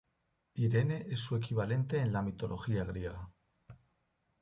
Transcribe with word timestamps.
Irene 0.55 1.05
es 1.09 1.19
su 1.19 1.35
equivalente 1.35 2.01
el 2.01 2.11
la 2.11 2.23
mitología 2.23 2.83
griega. 2.83 3.29